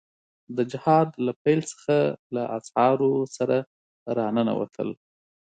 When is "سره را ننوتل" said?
3.35-4.89